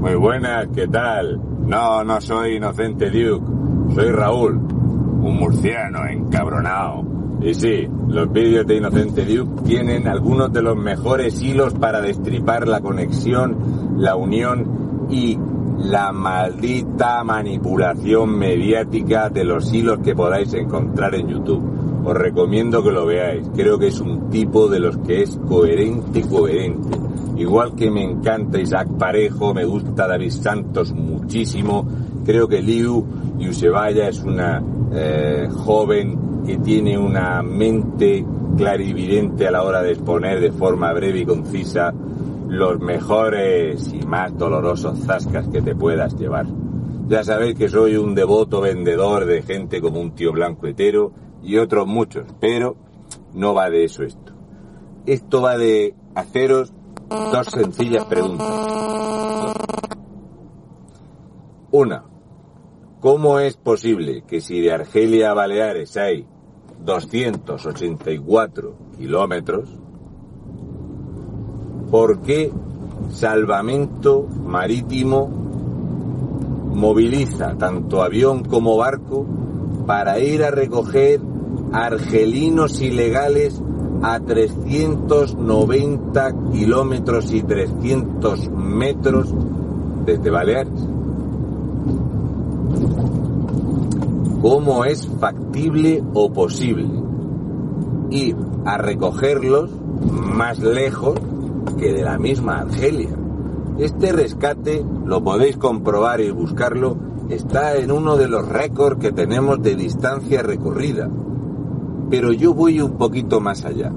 [0.00, 1.40] Muy buenas, ¿qué tal?
[1.66, 3.44] No, no soy Inocente Duke,
[3.96, 7.02] soy Raúl, un murciano encabronado.
[7.40, 12.68] Y sí, los vídeos de Inocente Duke tienen algunos de los mejores hilos para destripar
[12.68, 15.36] la conexión, la unión y
[15.78, 22.04] la maldita manipulación mediática de los hilos que podáis encontrar en YouTube.
[22.04, 23.50] Os recomiendo que lo veáis.
[23.52, 27.07] Creo que es un tipo de los que es coherente, coherente.
[27.38, 31.86] Igual que me encanta Isaac Parejo, me gusta David Santos muchísimo.
[32.24, 33.06] Creo que Liu
[33.38, 34.60] Yusevaya es una
[34.92, 41.20] eh, joven que tiene una mente clarividente a la hora de exponer de forma breve
[41.20, 41.94] y concisa
[42.48, 46.46] los mejores y más dolorosos zascas que te puedas llevar.
[47.06, 51.56] Ya sabéis que soy un devoto vendedor de gente como un tío blanco hetero y
[51.58, 52.76] otros muchos, pero
[53.32, 54.32] no va de eso esto.
[55.06, 56.72] Esto va de haceros
[57.08, 59.54] dos sencillas preguntas.
[61.70, 62.04] Una,
[63.00, 66.26] ¿cómo es posible que si de Argelia a Baleares hay
[66.84, 69.68] 284 kilómetros,
[71.90, 72.52] ¿por qué
[73.10, 75.28] Salvamento Marítimo
[76.74, 79.26] moviliza tanto avión como barco
[79.86, 81.20] para ir a recoger
[81.72, 83.60] argelinos ilegales
[84.02, 89.34] a 390 kilómetros y 300 metros
[90.04, 90.88] desde Baleares.
[94.40, 96.88] ¿Cómo es factible o posible
[98.10, 99.70] ir a recogerlos
[100.12, 101.18] más lejos
[101.76, 103.10] que de la misma Argelia?
[103.78, 106.96] Este rescate, lo podéis comprobar y buscarlo,
[107.28, 111.10] está en uno de los récords que tenemos de distancia recorrida.
[112.10, 113.92] Pero yo voy un poquito más allá.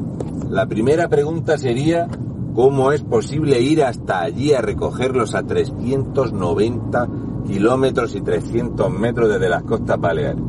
[0.50, 2.08] La primera pregunta sería,
[2.54, 7.08] ¿cómo es posible ir hasta allí a recogerlos a 390
[7.48, 10.44] kilómetros y 300 metros desde las costas baleares?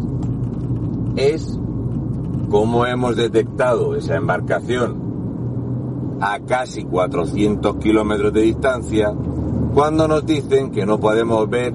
[1.16, 1.58] Es
[2.50, 9.12] cómo hemos detectado esa embarcación a casi 400 kilómetros de distancia
[9.74, 11.74] cuando nos dicen que no podemos ver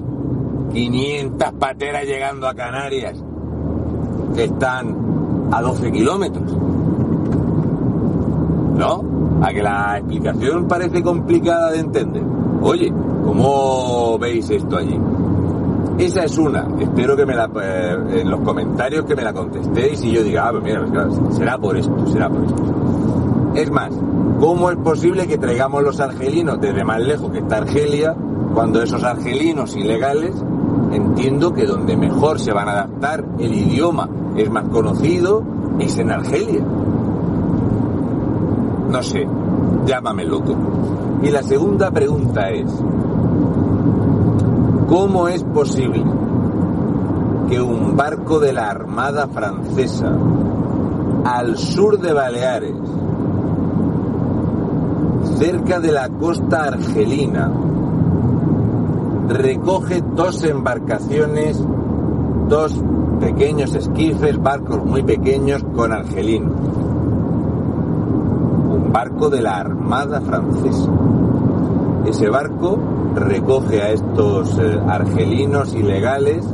[0.72, 3.22] 500 pateras llegando a Canarias
[4.34, 5.07] que están
[5.50, 6.52] a 12 kilómetros.
[8.76, 9.04] ¿No?
[9.42, 12.22] A que la explicación parece complicada de entender.
[12.62, 12.92] Oye,
[13.24, 14.98] ¿cómo veis esto allí?
[15.98, 16.68] Esa es una.
[16.78, 20.48] Espero que me la, eh, en los comentarios que me la contestéis y yo diga,
[20.48, 22.62] ah, pues mira, pues será por esto, será por esto.
[23.56, 23.90] Es más,
[24.38, 28.14] ¿cómo es posible que traigamos los argelinos desde más lejos que está Argelia
[28.54, 30.34] cuando esos argelinos ilegales
[30.92, 35.42] entiendo que donde mejor se van a adaptar el idioma es más conocido
[35.78, 36.64] es en Argelia.
[38.90, 39.26] No sé,
[39.86, 40.54] llámame loco.
[41.22, 42.70] Y la segunda pregunta es,
[44.88, 46.04] ¿cómo es posible
[47.48, 50.16] que un barco de la Armada Francesa
[51.24, 52.76] al sur de Baleares,
[55.38, 57.52] cerca de la costa argelina,
[59.28, 61.62] recoge dos embarcaciones,
[62.48, 62.80] dos
[63.18, 66.52] pequeños esquifes, barcos muy pequeños con argelinos.
[68.70, 70.90] Un barco de la Armada Francesa.
[72.06, 72.78] Ese barco
[73.14, 76.46] recoge a estos eh, argelinos ilegales,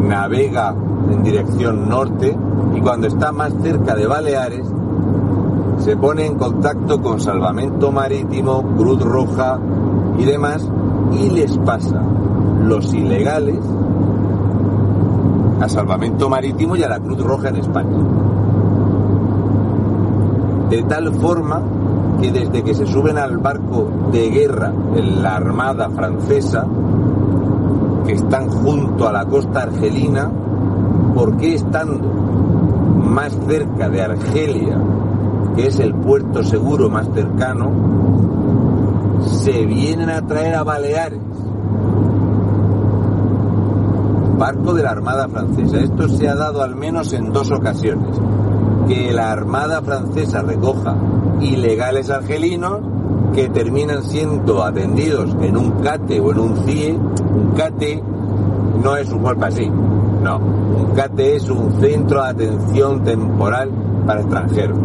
[0.00, 0.74] navega
[1.10, 2.36] en dirección norte
[2.74, 4.66] y cuando está más cerca de Baleares
[5.78, 9.58] se pone en contacto con Salvamento Marítimo, Cruz Roja
[10.18, 10.68] y demás
[11.12, 12.02] y les pasa
[12.62, 13.60] los ilegales
[15.60, 17.96] a Salvamento Marítimo y a la Cruz Roja en España.
[20.70, 21.62] De tal forma
[22.20, 26.66] que desde que se suben al barco de guerra en la Armada Francesa,
[28.06, 30.30] que están junto a la costa argelina,
[31.14, 32.06] ¿por qué estando
[33.04, 34.78] más cerca de Argelia,
[35.54, 37.70] que es el puerto seguro más cercano,
[39.24, 41.20] se vienen a traer a Baleares?
[44.36, 45.78] Barco de la Armada Francesa.
[45.78, 48.16] Esto se ha dado al menos en dos ocasiones.
[48.86, 50.96] Que la Armada Francesa recoja
[51.40, 52.80] ilegales argelinos
[53.34, 56.92] que terminan siendo atendidos en un CATE o en un CIE.
[56.92, 58.02] Un CATE
[58.82, 60.38] no es un cuerpo así, no.
[60.38, 63.70] Un CATE es un centro de atención temporal
[64.06, 64.78] para extranjeros.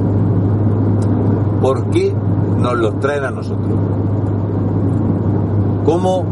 [1.62, 2.14] ¿Por qué
[2.58, 3.72] nos los traen a nosotros?
[5.86, 6.26] ¿Cómo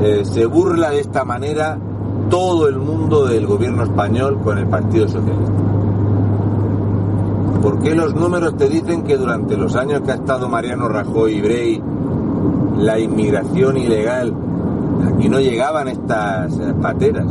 [0.00, 1.78] eh, se burla de esta manera
[2.28, 5.52] todo el mundo del gobierno español con el Partido Socialista.
[7.62, 11.32] ¿Por qué los números te dicen que durante los años que ha estado Mariano Rajoy
[11.32, 11.82] y Brey
[12.78, 14.34] la inmigración ilegal,
[15.06, 17.26] aquí no llegaban estas pateras.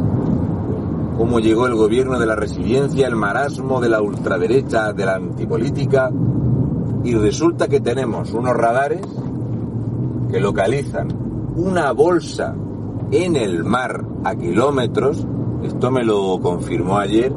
[1.18, 6.10] Cómo llegó el gobierno de la resiliencia, el marasmo de la ultraderecha, de la antipolítica,
[7.04, 9.06] y resulta que tenemos unos radares
[10.32, 11.10] que localizan
[11.56, 12.56] una bolsa
[13.14, 15.26] en el mar a kilómetros,
[15.64, 17.32] esto me lo confirmó ayer,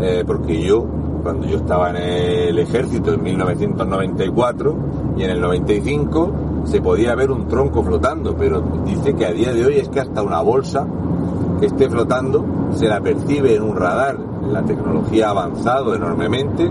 [0.00, 0.84] eh, porque yo,
[1.22, 4.76] cuando yo estaba en el ejército en 1994
[5.16, 6.32] y en el 95,
[6.64, 10.00] se podía ver un tronco flotando, pero dice que a día de hoy es que
[10.00, 10.86] hasta una bolsa
[11.60, 12.44] que esté flotando
[12.74, 14.18] se la percibe en un radar.
[14.50, 16.68] La tecnología ha avanzado enormemente.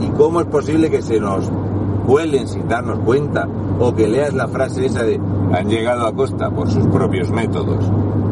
[0.00, 1.50] ¿Y cómo es posible que se nos
[2.06, 3.48] vuelen sin darnos cuenta?
[3.78, 5.20] O que leas la frase esa de
[5.56, 7.84] han llegado a costa por sus propios métodos.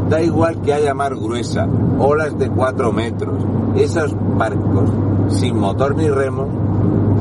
[0.08, 1.66] Da igual que haya mar gruesa,
[1.98, 3.34] olas de 4 metros,
[3.76, 4.90] esos barcos
[5.28, 6.46] sin motor ni remo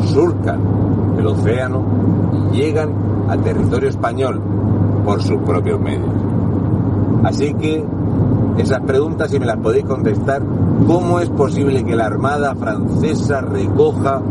[0.05, 0.59] surcan
[1.17, 1.83] el océano
[2.51, 2.89] y llegan
[3.29, 4.41] a territorio español
[5.05, 6.13] por sus propios medios.
[7.23, 7.83] Así que
[8.57, 10.44] esas preguntas, si me las podéis contestar,
[10.85, 14.21] ¿cómo es posible que la Armada francesa recoja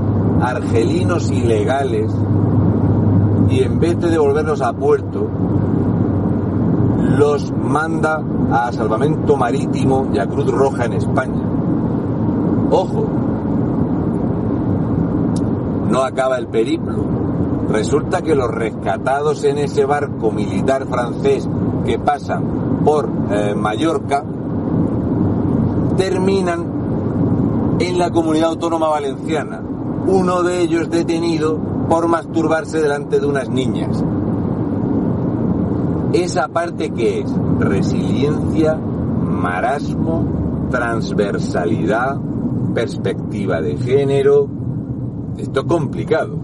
[0.40, 2.12] argelinos ilegales
[3.48, 5.28] y en vez de devolverlos a puerto,
[7.16, 11.42] los manda a salvamento marítimo y a Cruz Roja en España?
[12.70, 13.06] Ojo,
[15.90, 17.04] no acaba el periplo.
[17.68, 21.48] Resulta que los rescatados en ese barco militar francés
[21.84, 24.24] que pasan por eh, Mallorca
[25.96, 29.60] terminan en la comunidad autónoma valenciana.
[30.06, 31.58] Uno de ellos detenido
[31.88, 34.02] por masturbarse delante de unas niñas.
[36.12, 42.18] Esa parte que es resiliencia, marasmo, transversalidad,
[42.74, 44.48] perspectiva de género,
[45.38, 46.36] esto es complicado.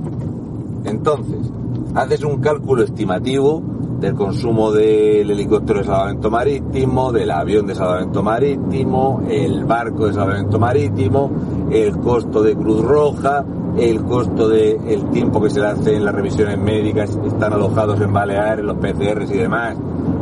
[0.85, 1.51] Entonces,
[1.95, 3.63] haces un cálculo estimativo
[4.01, 10.15] del consumo del helicóptero de salvamento marítimo, del avión de salvamento marítimo, el barco de
[10.15, 11.31] salvamento marítimo,
[11.71, 13.45] el costo de Cruz Roja,
[13.79, 18.01] el costo del el tiempo que se le hace en las revisiones médicas, están alojados
[18.01, 19.77] en Baleares, los PCRs y demás,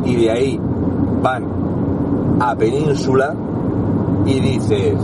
[0.05, 0.61] y de ahí
[1.23, 1.45] van
[2.41, 3.35] a Península
[4.27, 4.99] y dices,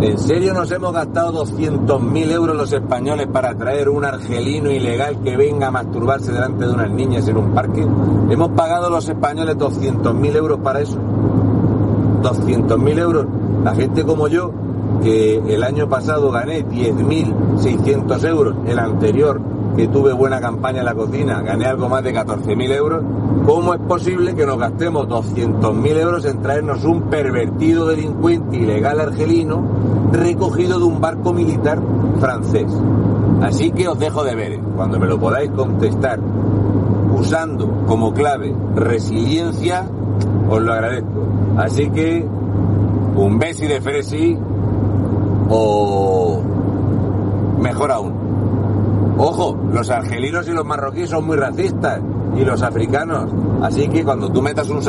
[0.00, 5.36] ¿En serio nos hemos gastado 200.000 euros los españoles para traer un argelino ilegal que
[5.36, 7.84] venga a masturbarse delante de unas niñas en un parque?
[8.30, 10.98] ¿Hemos pagado los españoles 200.000 euros para eso?
[12.22, 13.26] 200.000 euros.
[13.64, 14.52] La gente como yo,
[15.02, 19.40] que el año pasado gané 10.600 euros, el anterior
[19.76, 23.04] que tuve buena campaña en la cocina, gané algo más de 14.000 euros,
[23.46, 29.62] ¿cómo es posible que nos gastemos 200.000 euros en traernos un pervertido delincuente ilegal argelino
[30.12, 31.78] recogido de un barco militar
[32.18, 32.66] francés?
[33.40, 36.18] Así que os dejo de ver, cuando me lo podáis contestar
[37.14, 39.88] usando como clave resiliencia,
[40.50, 41.26] os lo agradezco.
[41.56, 42.26] Así que
[43.16, 44.38] un besi de fresi
[45.48, 46.40] o
[47.58, 48.28] mejor aún,
[49.20, 52.00] Ojo, los argelinos y los marroquíes son muy racistas
[52.36, 53.28] y los africanos.
[53.60, 54.80] Así que cuando tú metas un,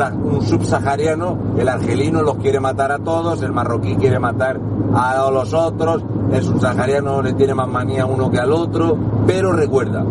[0.42, 4.60] subsahariano, el argelino los quiere matar a todos, el marroquí quiere matar
[4.94, 8.96] a los otros, el subsahariano le tiene más manía a uno que al otro,
[9.26, 10.04] pero recuerda,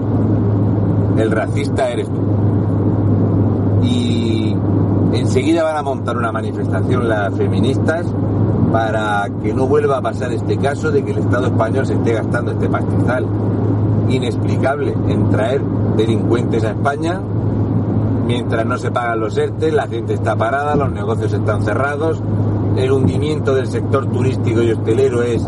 [1.18, 2.20] el racista eres tú.
[3.84, 4.54] Y
[5.14, 8.06] enseguida van a montar una manifestación las feministas
[8.72, 12.14] para que no vuelva a pasar este caso de que el Estado español se esté
[12.14, 13.26] gastando este pastizal
[14.10, 15.62] inexplicable en traer
[15.96, 17.20] delincuentes a España.
[18.26, 22.22] Mientras no se pagan los ERTE, la gente está parada, los negocios están cerrados,
[22.76, 25.44] el hundimiento del sector turístico y hostelero es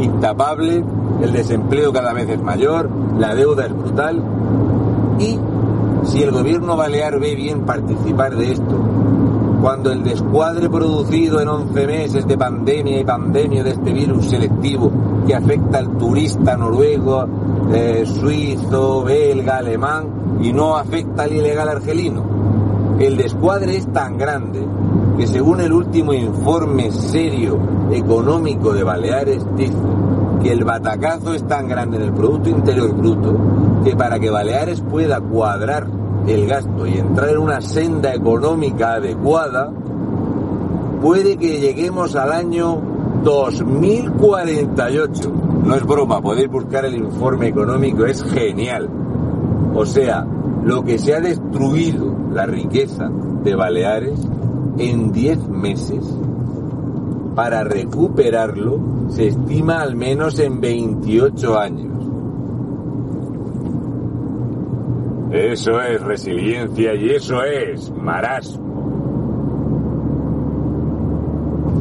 [0.00, 0.84] intapable,
[1.22, 4.22] el desempleo cada vez es mayor, la deuda es brutal
[5.18, 5.38] y
[6.04, 8.76] si el gobierno balear ve bien participar de esto,
[9.60, 14.90] cuando el descuadre producido en 11 meses de pandemia y pandemia de este virus selectivo
[15.26, 17.26] que afecta al turista noruego,
[17.72, 22.24] eh, suizo, belga, alemán y no afecta al ilegal argelino.
[22.98, 24.66] El descuadre es tan grande
[25.18, 27.58] que según el último informe serio
[27.92, 29.76] económico de Baleares dice
[30.42, 33.36] que el batacazo es tan grande en el Producto Interior Bruto
[33.84, 39.72] que para que Baleares pueda cuadrar el gasto y entrar en una senda económica adecuada,
[41.00, 42.80] puede que lleguemos al año
[43.24, 45.32] 2048.
[45.64, 48.88] No es broma, podéis buscar el informe económico, es genial.
[49.74, 50.26] O sea,
[50.64, 53.10] lo que se ha destruido la riqueza
[53.42, 54.20] de Baleares
[54.78, 56.04] en 10 meses,
[57.34, 61.99] para recuperarlo se estima al menos en 28 años.
[65.32, 68.70] Eso es resiliencia y eso es marasmo.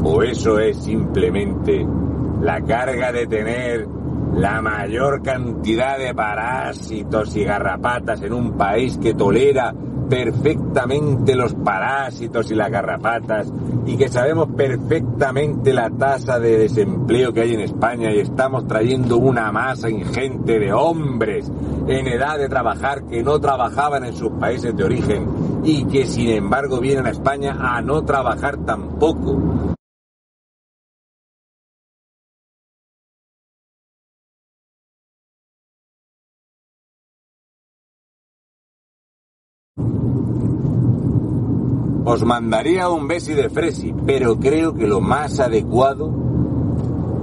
[0.03, 1.85] O eso es simplemente
[2.41, 3.87] la carga de tener
[4.35, 9.73] la mayor cantidad de parásitos y garrapatas en un país que tolera
[10.09, 13.51] perfectamente los parásitos y las garrapatas
[13.85, 19.17] y que sabemos perfectamente la tasa de desempleo que hay en España y estamos trayendo
[19.17, 21.51] una masa ingente de hombres
[21.87, 25.27] en edad de trabajar que no trabajaban en sus países de origen
[25.63, 29.75] y que sin embargo vienen a España a no trabajar tampoco.
[42.11, 46.11] Os mandaría un besi de fresi, pero creo que lo más adecuado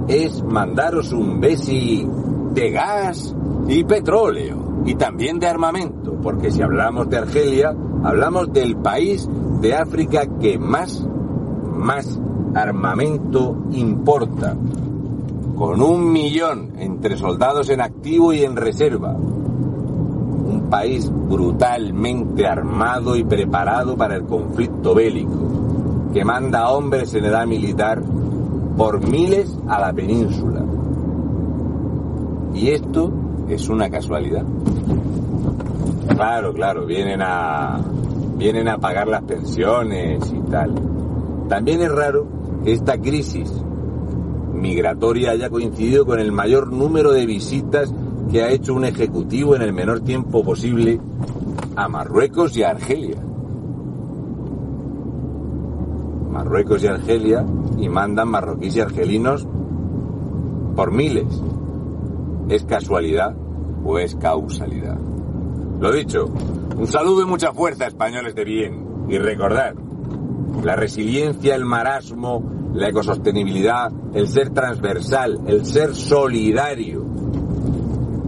[0.07, 2.07] es mandaros un besi
[2.53, 3.35] de gas
[3.67, 9.27] y petróleo y también de armamento, porque si hablamos de Argelia, hablamos del país
[9.59, 11.05] de África que más,
[11.75, 12.17] más
[12.55, 14.55] armamento importa,
[15.57, 19.17] con un millón entre soldados en activo y en reserva,
[20.69, 28.01] país brutalmente armado y preparado para el conflicto bélico, que manda hombres en edad militar
[28.77, 30.63] por miles a la península.
[32.53, 33.11] Y esto
[33.47, 34.43] es una casualidad.
[36.09, 37.79] Claro, claro, vienen a
[38.37, 40.73] vienen a pagar las pensiones y tal.
[41.49, 42.27] También es raro
[42.63, 43.51] que esta crisis
[44.53, 47.91] migratoria haya coincidido con el mayor número de visitas
[48.31, 50.99] que ha hecho un ejecutivo en el menor tiempo posible
[51.75, 53.17] a Marruecos y a Argelia.
[56.31, 57.45] Marruecos y Argelia
[57.77, 59.47] y mandan marroquíes y argelinos
[60.75, 61.25] por miles.
[62.49, 63.35] ¿Es casualidad
[63.83, 64.97] o es causalidad?
[65.79, 66.25] Lo dicho,
[66.77, 68.85] un saludo y mucha fuerza, españoles de bien.
[69.09, 69.73] Y recordad,
[70.63, 72.43] la resiliencia, el marasmo,
[72.73, 77.05] la ecosostenibilidad, el ser transversal, el ser solidario,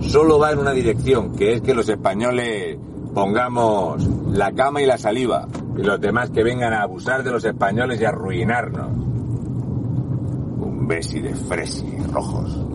[0.10, 2.78] solo va en una dirección, que es que los españoles
[3.14, 5.48] pongamos la cama y la saliva,
[5.78, 8.90] y los demás que vengan a abusar de los españoles y arruinarnos.
[10.62, 12.69] Un besi de fresi rojos.